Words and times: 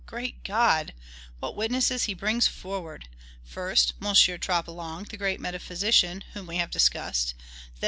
Great 0.07 0.43
God! 0.43 0.93
what 1.39 1.55
witnesses 1.55 2.05
he 2.05 2.15
brings 2.15 2.47
forward! 2.47 3.07
First, 3.43 3.93
M. 4.03 4.07
Troplong, 4.39 5.03
the 5.07 5.15
great 5.15 5.39
metaphysician, 5.39 6.23
whom 6.33 6.47
we 6.47 6.57
have 6.57 6.71
discussed; 6.71 7.35
then, 7.37 7.45
M. 7.75 7.79